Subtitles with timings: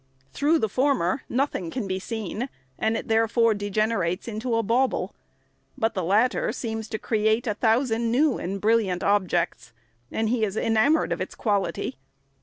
[0.33, 5.13] Through the former nothing can be teen, and it therefore degenerates into a bawble;
[5.77, 9.73] but the latter seems to create a thousand new and brilliant objects,
[10.11, 11.99] and hence he is enamoured of its quality.